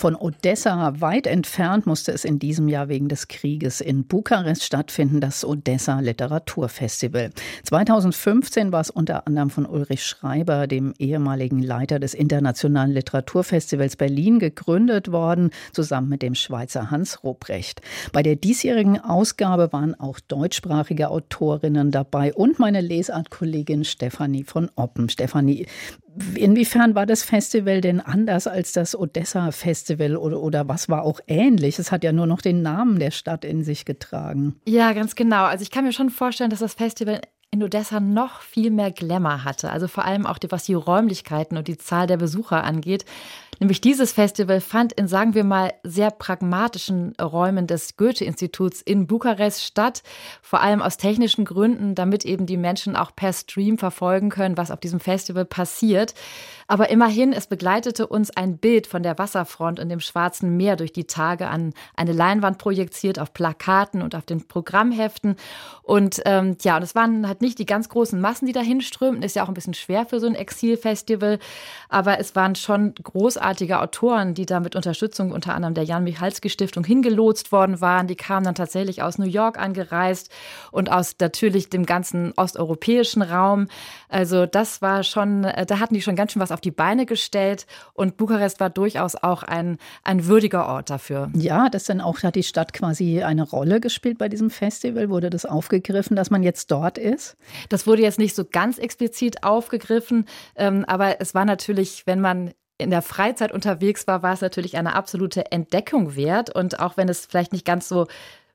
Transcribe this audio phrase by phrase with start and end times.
[0.00, 5.20] von Odessa weit entfernt musste es in diesem Jahr wegen des Krieges in Bukarest stattfinden,
[5.20, 7.28] das Odessa Literaturfestival.
[7.64, 14.38] 2015 war es unter anderem von Ulrich Schreiber, dem ehemaligen Leiter des Internationalen Literaturfestivals Berlin,
[14.38, 17.82] gegründet worden, zusammen mit dem Schweizer Hans Ruprecht.
[18.14, 25.10] Bei der diesjährigen Ausgabe waren auch deutschsprachige Autorinnen dabei und meine Lesartkollegin Stefanie von Oppen.
[25.10, 25.66] Stefanie,
[26.34, 31.78] Inwiefern war das Festival denn anders als das Odessa-Festival oder, oder was war auch ähnlich?
[31.78, 34.60] Es hat ja nur noch den Namen der Stadt in sich getragen.
[34.66, 35.44] Ja, ganz genau.
[35.44, 37.20] Also ich kann mir schon vorstellen, dass das Festival
[37.52, 39.70] in Odessa noch viel mehr Glamour hatte.
[39.70, 43.04] Also vor allem auch was die Räumlichkeiten und die Zahl der Besucher angeht.
[43.58, 49.62] Nämlich dieses Festival fand in, sagen wir mal, sehr pragmatischen Räumen des Goethe-Instituts in Bukarest
[49.62, 50.02] statt.
[50.40, 54.70] Vor allem aus technischen Gründen, damit eben die Menschen auch per Stream verfolgen können, was
[54.70, 56.14] auf diesem Festival passiert.
[56.68, 60.92] Aber immerhin, es begleitete uns ein Bild von der Wasserfront und dem Schwarzen Meer durch
[60.92, 65.36] die Tage an eine Leinwand projiziert, auf Plakaten und auf den Programmheften.
[65.82, 69.22] Und ähm, ja, und es waren halt nicht die ganz großen Massen, die dahin strömten.
[69.22, 71.38] Ist ja auch ein bisschen schwer für so ein Exilfestival.
[71.88, 76.48] Aber es waren schon großartige Autoren, die da mit Unterstützung unter anderem der Jan Michalski
[76.50, 78.06] Stiftung hingelotst worden waren.
[78.06, 80.30] Die kamen dann tatsächlich aus New York angereist
[80.70, 83.68] und aus natürlich dem ganzen osteuropäischen Raum.
[84.08, 87.06] Also das war schon, äh, da hatten die schon ganz schön was auf die Beine
[87.06, 91.30] gestellt und Bukarest war durchaus auch ein, ein würdiger Ort dafür.
[91.34, 95.08] Ja, das dann auch, hat die Stadt quasi eine Rolle gespielt bei diesem Festival?
[95.08, 97.29] Wurde das aufgegriffen, dass man jetzt dort ist?
[97.68, 102.52] Das wurde jetzt nicht so ganz explizit aufgegriffen, ähm, aber es war natürlich, wenn man
[102.80, 106.54] in der Freizeit unterwegs war, war es natürlich eine absolute Entdeckung wert.
[106.54, 108.06] Und auch wenn es vielleicht nicht ganz so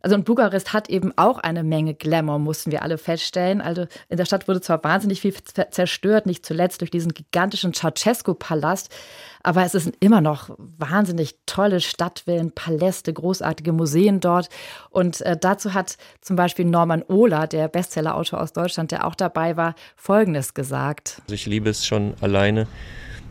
[0.06, 3.59] also und Bukarest hat eben auch eine Menge Glamour, mussten wir alle feststellen.
[3.59, 5.34] Also in der Stadt wurde zwar wahnsinnig viel
[5.72, 8.94] zerstört, nicht zuletzt durch diesen gigantischen Ceausescu-Palast,
[9.42, 14.49] aber es sind immer noch wahnsinnig tolle Stadtvillen, Paläste, großartige Museen dort.
[14.92, 19.58] Und äh, dazu hat zum Beispiel Norman Ohler, der Bestsellerautor aus Deutschland, der auch dabei
[19.58, 21.20] war, Folgendes gesagt.
[21.23, 22.67] Also ich liebe es schon alleine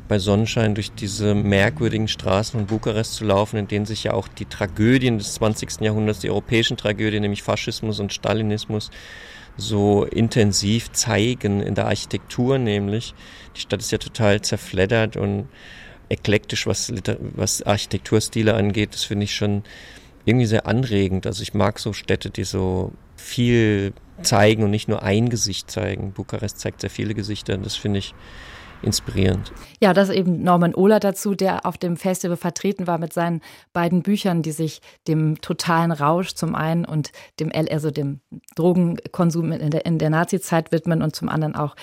[0.08, 4.28] bei Sonnenschein durch diese merkwürdigen Straßen von Bukarest zu laufen, in denen sich ja auch
[4.28, 5.80] die Tragödien des 20.
[5.80, 8.90] Jahrhunderts, die europäischen Tragödien, nämlich Faschismus und Stalinismus,
[9.56, 13.14] so intensiv zeigen in der Architektur nämlich.
[13.56, 15.48] Die Stadt ist ja total zerfleddert und
[16.08, 16.92] eklektisch, was,
[17.34, 18.94] was Architekturstile angeht.
[18.94, 19.62] Das finde ich schon
[20.24, 21.26] irgendwie sehr anregend.
[21.26, 23.92] Also ich mag so Städte, die so viel
[24.22, 26.12] zeigen und nicht nur ein Gesicht zeigen.
[26.12, 27.56] Bukarest zeigt sehr viele Gesichter.
[27.56, 28.14] Das finde ich
[28.84, 29.52] inspirierend.
[29.80, 33.40] Ja, das eben Norman Ohler dazu, der auf dem Festival vertreten war mit seinen
[33.72, 38.20] beiden Büchern, die sich dem totalen Rausch zum einen und dem, also dem
[38.54, 41.74] Drogenkonsum in der, in der Nazi-Zeit widmen und zum anderen auch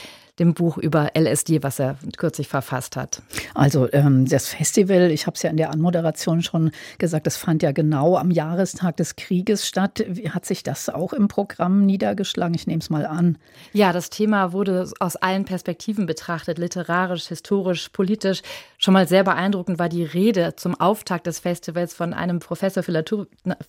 [0.41, 3.21] dem Buch über LSD, was er kürzlich verfasst hat.
[3.53, 7.61] Also ähm, das Festival, ich habe es ja in der Anmoderation schon gesagt, das fand
[7.61, 10.03] ja genau am Jahrestag des Krieges statt.
[10.07, 12.55] Wie hat sich das auch im Programm niedergeschlagen?
[12.55, 13.37] Ich nehme es mal an.
[13.73, 16.90] Ja, das Thema wurde aus allen Perspektiven betrachtet, literarisch,
[17.27, 18.41] historisch, politisch.
[18.77, 22.91] Schon mal sehr beeindruckend war die Rede zum Auftakt des Festivals von einem Professor für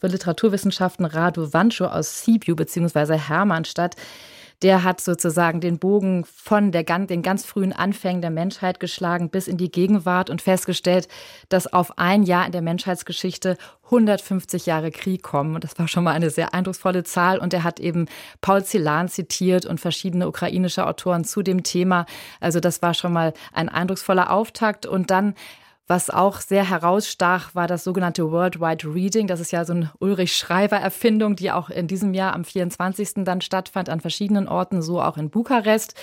[0.02, 3.16] Literaturwissenschaften, Radu Wancho aus Sibiu bzw.
[3.16, 3.96] Hermannstadt
[4.62, 9.48] der hat sozusagen den Bogen von der, den ganz frühen Anfängen der Menschheit geschlagen bis
[9.48, 11.08] in die Gegenwart und festgestellt,
[11.48, 15.54] dass auf ein Jahr in der Menschheitsgeschichte 150 Jahre Krieg kommen.
[15.54, 17.38] Und das war schon mal eine sehr eindrucksvolle Zahl.
[17.38, 18.06] Und er hat eben
[18.40, 22.06] Paul Celan zitiert und verschiedene ukrainische Autoren zu dem Thema.
[22.40, 24.86] Also das war schon mal ein eindrucksvoller Auftakt.
[24.86, 25.34] Und dann
[25.92, 29.26] was auch sehr herausstach, war das sogenannte Worldwide Reading.
[29.26, 33.24] Das ist ja so eine Ulrich Schreiber-Erfindung, die auch in diesem Jahr am 24.
[33.24, 35.94] dann stattfand an verschiedenen Orten, so auch in Bukarest.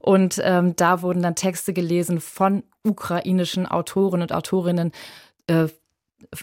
[0.00, 4.90] Und ähm, da wurden dann Texte gelesen von ukrainischen Autoren und Autorinnen.
[5.46, 5.68] Äh,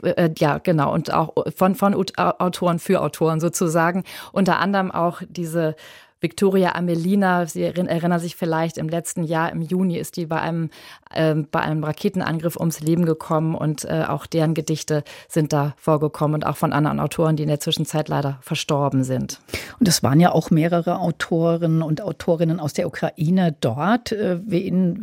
[0.03, 4.05] äh, ja, genau, und auch von, von Autoren für Autoren sozusagen.
[4.31, 5.75] Unter anderem auch diese
[6.23, 10.69] Victoria Amelina, Sie erinnern sich vielleicht, im letzten Jahr, im Juni, ist die bei einem,
[11.13, 16.35] äh, bei einem Raketenangriff ums Leben gekommen und äh, auch deren Gedichte sind da vorgekommen
[16.35, 19.41] und auch von anderen Autoren, die in der Zwischenzeit leider verstorben sind.
[19.81, 24.13] Und es waren ja auch mehrere Autoren und Autorinnen aus der Ukraine dort.
[24.13, 25.01] Äh, wen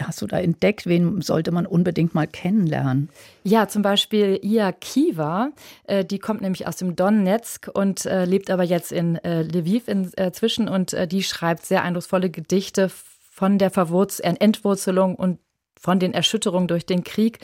[0.00, 0.86] hast du da entdeckt?
[0.86, 3.08] Wen sollte man unbedingt mal kennenlernen?
[3.44, 5.50] Ja, zum Beispiel Ia Kiva,
[5.86, 10.10] äh, die kommt nämlich aus dem Donetsk und äh, lebt aber jetzt in Lviv in
[10.24, 12.90] äh, zwischen und äh, die schreibt sehr eindrucksvolle Gedichte
[13.30, 15.38] von der Verwurz Entwurzelung und
[15.78, 17.40] von den Erschütterungen durch den Krieg.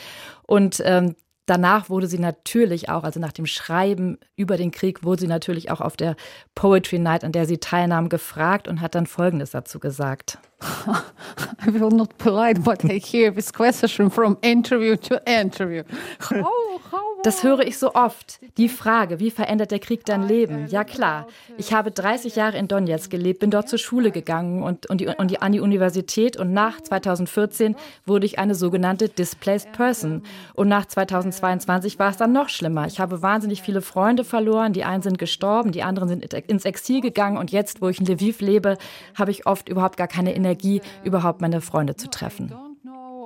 [0.46, 1.14] Und ähm,
[1.46, 5.70] danach wurde sie natürlich auch, also nach dem Schreiben über den Krieg, wurde sie natürlich
[5.70, 6.16] auch auf der
[6.54, 10.38] Poetry Night, an der sie teilnahm, gefragt und hat dann Folgendes dazu gesagt.
[11.66, 15.82] I will not polite, but I hear this question from interview to interview.
[16.20, 18.40] How, how das höre ich so oft.
[18.56, 20.66] Die Frage, wie verändert der Krieg dein Leben?
[20.68, 21.26] Ja klar,
[21.58, 25.08] ich habe 30 Jahre in Donetsk gelebt, bin dort zur Schule gegangen und, und, die,
[25.08, 27.76] und die, an die Universität und nach 2014
[28.06, 30.22] wurde ich eine sogenannte Displaced Person.
[30.54, 32.86] Und nach 2022 war es dann noch schlimmer.
[32.86, 37.00] Ich habe wahnsinnig viele Freunde verloren, die einen sind gestorben, die anderen sind ins Exil
[37.00, 38.78] gegangen und jetzt, wo ich in Lviv lebe,
[39.14, 42.54] habe ich oft überhaupt gar keine Energie, überhaupt meine Freunde zu treffen.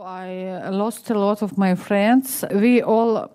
[0.06, 2.44] I lost a lot of my friends.
[2.50, 3.30] We all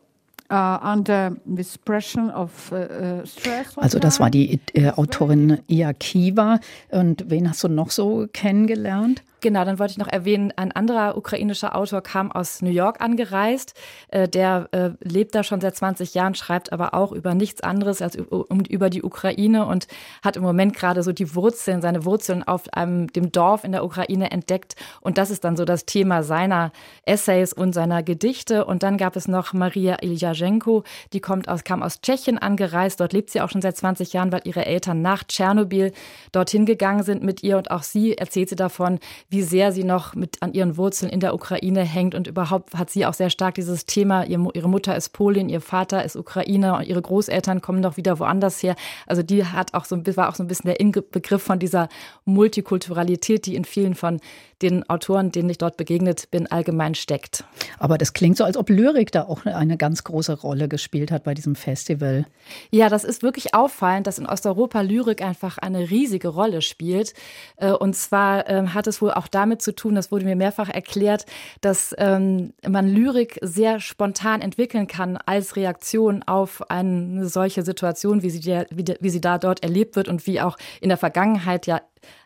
[3.77, 6.59] also das war die äh, Autorin Ia Kiva.
[6.89, 9.23] Und wen hast du noch so kennengelernt?
[9.41, 13.73] Genau, dann wollte ich noch erwähnen, ein anderer ukrainischer Autor kam aus New York angereist.
[14.09, 18.01] Äh, der äh, lebt da schon seit 20 Jahren, schreibt aber auch über nichts anderes
[18.01, 19.87] als über die Ukraine und
[20.23, 23.85] hat im Moment gerade so die Wurzeln, seine Wurzeln auf einem, dem Dorf in der
[23.85, 24.75] Ukraine entdeckt.
[25.01, 26.71] Und das ist dann so das Thema seiner
[27.05, 28.65] Essays und seiner Gedichte.
[28.65, 30.83] Und dann gab es noch Maria Iljaschenko,
[31.13, 32.99] die kommt aus, kam aus Tschechien angereist.
[32.99, 35.93] Dort lebt sie auch schon seit 20 Jahren, weil ihre Eltern nach Tschernobyl
[36.31, 37.57] dorthin gegangen sind mit ihr.
[37.57, 38.99] Und auch sie erzählt sie davon,
[39.29, 42.89] wie sehr sie noch mit an ihren Wurzeln in der Ukraine hängt und überhaupt hat
[42.89, 46.87] sie auch sehr stark dieses Thema, ihre Mutter ist Polin, ihr Vater ist Ukrainer und
[46.87, 48.75] ihre Großeltern kommen doch wieder woanders her.
[49.05, 51.89] Also die hat auch so, war auch so ein bisschen der Inbegriff von dieser
[52.25, 54.19] Multikulturalität, die in vielen von
[54.61, 57.45] den Autoren, denen ich dort begegnet bin, allgemein steckt.
[57.77, 61.23] Aber das klingt so, als ob Lyrik da auch eine ganz große Rolle gespielt hat
[61.23, 62.25] bei diesem Festival.
[62.69, 67.13] Ja, das ist wirklich auffallend, dass in Osteuropa Lyrik einfach eine riesige Rolle spielt.
[67.55, 70.69] Äh, und zwar ähm, hat es wohl auch damit zu tun, das wurde mir mehrfach
[70.69, 71.25] erklärt,
[71.61, 78.29] dass ähm, man Lyrik sehr spontan entwickeln kann als Reaktion auf eine solche Situation, wie
[78.29, 81.81] sie, wie sie da dort erlebt wird und wie auch in der Vergangenheit ja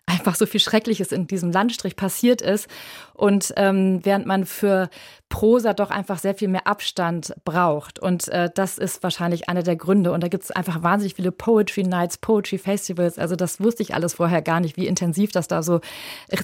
[0.05, 2.67] einfach so viel Schreckliches in diesem Landstrich passiert ist.
[3.13, 4.89] Und ähm, während man für
[5.29, 7.97] Prosa doch einfach sehr viel mehr Abstand braucht.
[7.97, 10.11] Und äh, das ist wahrscheinlich einer der Gründe.
[10.11, 13.17] Und da gibt es einfach wahnsinnig viele Poetry Nights, Poetry Festivals.
[13.17, 15.81] Also das wusste ich alles vorher gar nicht, wie intensiv das da so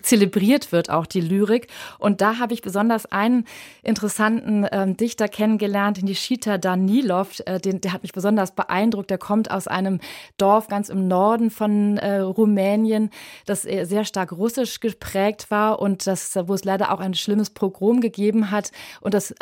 [0.02, 1.68] zelebriert wird, auch die Lyrik.
[2.00, 3.46] Und da habe ich besonders einen
[3.84, 7.42] interessanten ähm, Dichter kennengelernt, Nishita Danilov.
[7.46, 9.12] Äh, den, der hat mich besonders beeindruckt.
[9.12, 10.00] Der kommt aus einem
[10.38, 13.12] Dorf ganz im Norden von äh, Rumänien,
[13.46, 18.02] das sehr stark russisch geprägt war und das, wo es leider auch ein schlimmes Pogrom
[18.02, 18.72] gegeben hat
[19.02, 19.34] und das,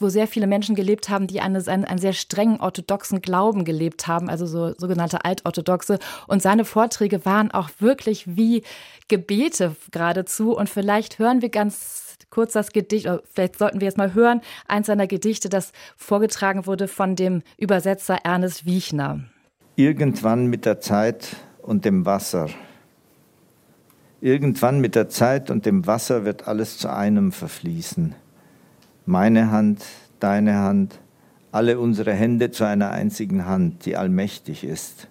[0.00, 4.06] wo sehr viele Menschen gelebt haben, die eine, einen, einen sehr strengen orthodoxen Glauben gelebt
[4.06, 5.98] haben, also so sogenannte Altorthodoxe.
[6.26, 8.62] Und seine Vorträge waren auch wirklich wie
[9.08, 10.56] Gebete geradezu.
[10.56, 14.40] Und vielleicht hören wir ganz kurz das Gedicht, oder vielleicht sollten wir jetzt mal hören,
[14.68, 19.24] eins seiner Gedichte, das vorgetragen wurde von dem Übersetzer Ernest Wiechner.
[19.76, 22.48] Irgendwann mit der Zeit und dem Wasser
[24.22, 28.14] Irgendwann mit der Zeit und dem Wasser wird alles zu einem verfließen.
[29.06, 29.82] Meine Hand,
[30.18, 30.98] deine Hand,
[31.52, 35.08] alle unsere Hände zu einer einzigen Hand, die allmächtig ist.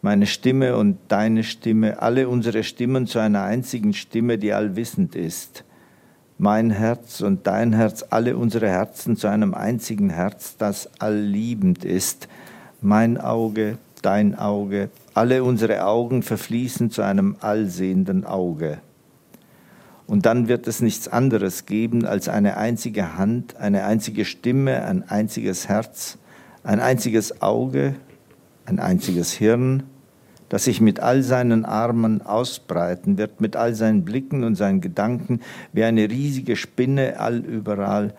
[0.00, 5.64] Meine Stimme und deine Stimme, alle unsere Stimmen zu einer einzigen Stimme, die allwissend ist.
[6.38, 12.28] Mein Herz und dein Herz, alle unsere Herzen zu einem einzigen Herz, das allliebend ist.
[12.80, 18.78] Mein Auge, dein Auge, alle unsere Augen verfließen zu einem allsehenden Auge.
[20.06, 25.08] Und dann wird es nichts anderes geben als eine einzige Hand, eine einzige Stimme, ein
[25.08, 26.18] einziges Herz,
[26.64, 27.94] ein einziges Auge,
[28.66, 29.84] ein einziges Hirn,
[30.48, 35.40] das sich mit all seinen Armen ausbreiten wird, mit all seinen Blicken und seinen Gedanken,
[35.72, 38.14] wie eine riesige Spinne allüberall,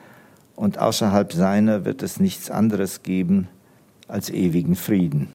[0.55, 3.47] und außerhalb seiner wird es nichts anderes geben
[4.07, 5.33] als ewigen Frieden.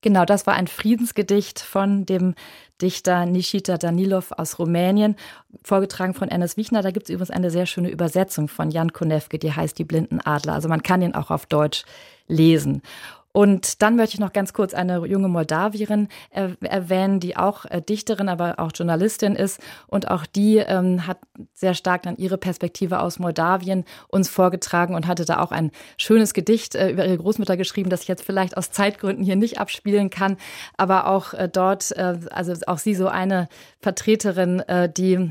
[0.00, 2.34] Genau, das war ein Friedensgedicht von dem
[2.80, 5.16] Dichter Nishita Danilov aus Rumänien,
[5.64, 6.82] vorgetragen von Ernest Wichner.
[6.82, 10.20] Da gibt es übrigens eine sehr schöne Übersetzung von Jan Konevke, die heißt Die blinden
[10.20, 10.52] Adler.
[10.54, 11.82] Also man kann ihn auch auf Deutsch
[12.28, 12.82] lesen.
[13.32, 17.82] Und dann möchte ich noch ganz kurz eine junge Moldawierin er erwähnen, die auch äh,
[17.82, 19.60] Dichterin, aber auch Journalistin ist.
[19.86, 21.18] Und auch die ähm, hat
[21.52, 26.34] sehr stark dann ihre Perspektive aus Moldawien uns vorgetragen und hatte da auch ein schönes
[26.34, 30.10] Gedicht äh, über ihre Großmutter geschrieben, das ich jetzt vielleicht aus Zeitgründen hier nicht abspielen
[30.10, 30.36] kann.
[30.76, 33.48] Aber auch äh, dort, äh, also auch sie so eine
[33.80, 35.30] Vertreterin, äh, die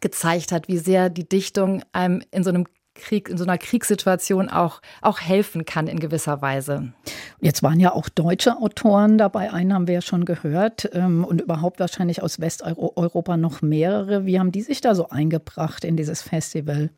[0.00, 2.66] gezeigt hat, wie sehr die Dichtung einem in so einem
[2.98, 6.92] Krieg, in so einer Kriegssituation auch, auch helfen kann in gewisser Weise.
[7.40, 11.40] Jetzt waren ja auch deutsche Autoren dabei, einen haben wir ja schon gehört ähm, und
[11.40, 14.26] überhaupt wahrscheinlich aus Westeuropa noch mehrere.
[14.26, 16.90] Wie haben die sich da so eingebracht in dieses Festival?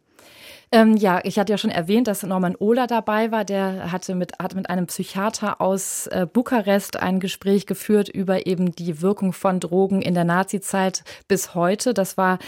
[0.73, 3.45] Ähm, ja, ich hatte ja schon erwähnt, dass Norman Ohler dabei war.
[3.45, 8.73] Der hatte mit, hat mit einem Psychiater aus äh, Bukarest ein Gespräch geführt über eben
[8.77, 11.93] die Wirkung von Drogen in der Nazizeit bis heute.
[11.93, 12.39] Das war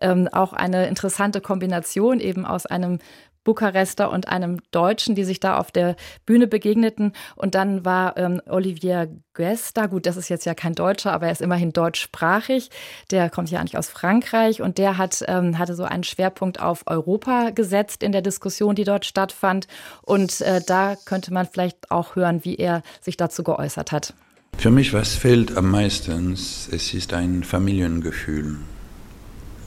[0.00, 3.00] ähm, auch eine interessante Kombination eben aus einem
[3.44, 5.96] Bukarester und einem Deutschen, die sich da auf der
[6.26, 7.12] Bühne begegneten.
[7.34, 9.86] Und dann war ähm, Olivier Guest da.
[9.86, 12.70] Gut, das ist jetzt ja kein Deutscher, aber er ist immerhin deutschsprachig.
[13.10, 16.82] Der kommt ja eigentlich aus Frankreich und der hat, ähm, hatte so einen Schwerpunkt auf
[16.86, 19.66] Europa gesetzt in der Diskussion, die dort stattfand.
[20.02, 24.14] Und äh, da könnte man vielleicht auch hören, wie er sich dazu geäußert hat.
[24.58, 28.58] Für mich, was fehlt am meisten, es ist ein Familiengefühl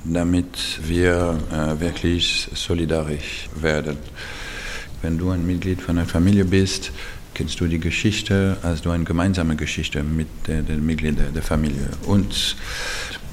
[0.06, 3.98] damit wir äh, wirklich solidarisch werden.
[5.02, 6.92] Wenn du ein Mitglied von einer Familie bist,
[7.34, 11.90] kennst du die Geschichte, hast du eine gemeinsame Geschichte mit den Mitgliedern der Familie.
[12.06, 12.56] Und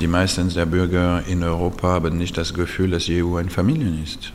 [0.01, 4.03] die meisten der Bürger in Europa haben nicht das Gefühl, dass die EU eine Familie
[4.03, 4.33] ist.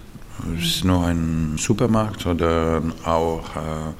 [0.57, 3.93] Es ist nur ein Supermarkt oder auch äh,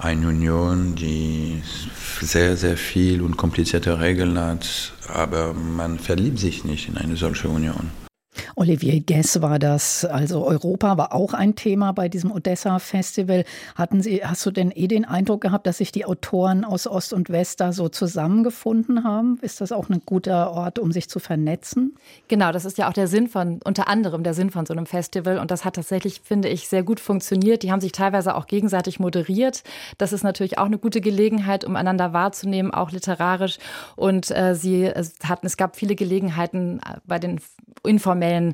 [0.00, 1.62] eine Union, die
[2.20, 7.48] sehr, sehr viel und komplizierte Regeln hat, aber man verliebt sich nicht in eine solche
[7.48, 7.90] Union.
[8.58, 10.04] Olivier Guess war das.
[10.04, 13.44] Also Europa war auch ein Thema bei diesem Odessa-Festival.
[13.76, 17.12] Hatten Sie, hast du denn eh den Eindruck gehabt, dass sich die Autoren aus Ost
[17.12, 19.38] und West da so zusammengefunden haben?
[19.42, 21.94] Ist das auch ein guter Ort, um sich zu vernetzen?
[22.26, 24.86] Genau, das ist ja auch der Sinn von, unter anderem der Sinn von so einem
[24.86, 25.38] Festival.
[25.38, 27.62] Und das hat tatsächlich, finde ich, sehr gut funktioniert.
[27.62, 29.62] Die haben sich teilweise auch gegenseitig moderiert.
[29.98, 33.58] Das ist natürlich auch eine gute Gelegenheit, um einander wahrzunehmen, auch literarisch.
[33.94, 34.88] Und äh, sie
[35.22, 37.40] hatten, es gab viele Gelegenheiten äh, bei den
[37.84, 38.47] informellen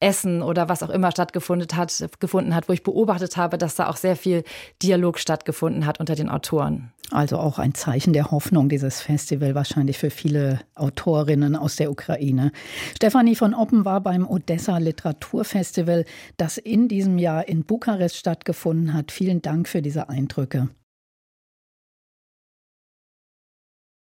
[0.00, 3.88] Essen oder was auch immer stattgefunden hat, gefunden hat, wo ich beobachtet habe, dass da
[3.88, 4.44] auch sehr viel
[4.82, 6.92] Dialog stattgefunden hat unter den Autoren.
[7.10, 12.52] Also auch ein Zeichen der Hoffnung, dieses Festival wahrscheinlich für viele Autorinnen aus der Ukraine.
[12.94, 16.04] Stefanie von Oppen war beim Odessa Literaturfestival,
[16.36, 19.10] das in diesem Jahr in Bukarest stattgefunden hat.
[19.10, 20.68] Vielen Dank für diese Eindrücke.